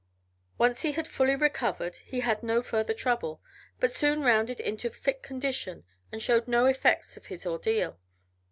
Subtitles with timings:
[0.57, 3.39] Once he had fully recovered he had no further trouble,
[3.79, 7.99] but soon rounded into fit condition and showed no effects of his ordeal.